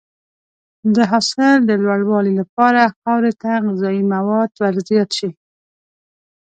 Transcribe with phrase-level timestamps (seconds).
[0.95, 5.29] د حاصل د لوړوالي لپاره خاورې ته غذایي مواد ورزیات شي.